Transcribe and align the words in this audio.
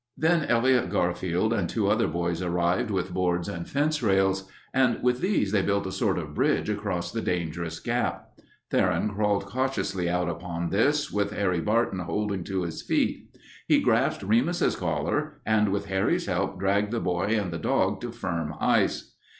Then 0.17 0.45
Elliot 0.45 0.89
Garfield 0.89 1.53
and 1.53 1.69
two 1.69 1.87
other 1.87 2.07
boys 2.07 2.41
arrived 2.41 2.89
with 2.89 3.13
boards 3.13 3.47
and 3.47 3.69
fence 3.69 4.01
rails, 4.01 4.49
and 4.73 4.97
with 5.03 5.19
these 5.19 5.51
they 5.51 5.61
built 5.61 5.85
a 5.85 5.91
sort 5.91 6.17
of 6.17 6.33
bridge 6.33 6.69
across 6.71 7.11
the 7.11 7.21
dangerous 7.21 7.79
gap. 7.79 8.31
Theron 8.71 9.09
crawled 9.09 9.45
cautiously 9.45 10.09
out 10.09 10.27
upon 10.27 10.71
this, 10.71 11.11
with 11.11 11.29
Harry 11.33 11.61
Barton 11.61 11.99
holding 11.99 12.43
to 12.45 12.63
his 12.63 12.81
feet. 12.81 13.27
He 13.67 13.79
grasped 13.79 14.23
Remus's 14.23 14.75
collar, 14.75 15.39
and 15.45 15.69
with 15.69 15.85
Harry's 15.85 16.25
help 16.25 16.57
dragged 16.59 16.89
the 16.89 16.99
boy 16.99 17.37
and 17.39 17.53
the 17.53 17.59
dog 17.59 18.01
to 18.01 18.11
firm 18.11 18.55
ice. 18.59 19.13